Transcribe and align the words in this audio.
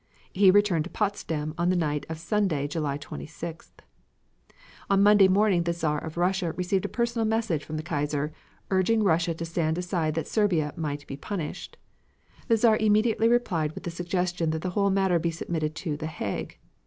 He 0.33 0.49
returned 0.49 0.85
to 0.85 0.89
Potsdam 0.89 1.53
on 1.59 1.69
the 1.69 1.75
night 1.75 2.07
of 2.09 2.17
Sunday, 2.17 2.65
July 2.67 2.97
26th. 2.97 3.81
On 4.89 5.03
Monday 5.03 5.27
morning 5.27 5.61
the 5.61 5.73
Czar 5.73 6.03
of 6.03 6.17
Russia 6.17 6.53
received 6.53 6.85
a 6.85 6.89
personal 6.89 7.23
message 7.23 7.63
from 7.63 7.77
the 7.77 7.83
Kaiser, 7.83 8.33
urging 8.71 9.03
Russia 9.03 9.35
to 9.35 9.45
stand 9.45 9.77
aside 9.77 10.15
that 10.15 10.25
Serbia 10.27 10.73
might 10.75 11.05
be 11.05 11.17
punished. 11.17 11.77
The 12.47 12.57
Czar 12.57 12.77
immediately 12.77 13.27
replied 13.29 13.73
with 13.73 13.83
the 13.83 13.91
suggestion 13.91 14.49
that 14.49 14.63
the 14.63 14.71
whole 14.71 14.89
matter 14.89 15.19
be 15.19 15.29
submitted 15.29 15.75
to 15.75 15.95
The 15.97 16.07
Hague. 16.07 16.57